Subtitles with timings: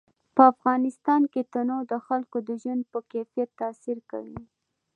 [0.35, 4.39] په افغانستان کې تنوع د خلکو د ژوند په کیفیت تاثیر کوي.